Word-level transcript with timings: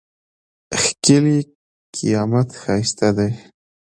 ښکېلی 0.81 1.39
قامت 1.95 2.49
ښایسته 2.61 3.09
دی. 3.17 3.31